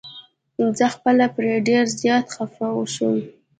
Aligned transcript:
زه 0.77 0.85
خپله 0.95 1.25
پرې 1.35 1.53
ډير 1.67 1.85
زيات 1.99 2.25
خفه 2.35 2.67
شوم. 2.93 3.17